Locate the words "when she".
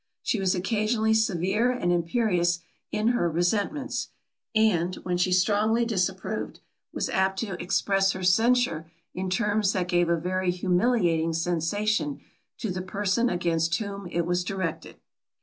5.03-5.31